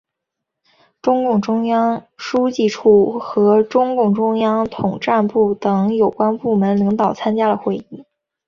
[0.99, 8.03] 中共中央书记处和中共中央统战部等有关部门领导参加了会议。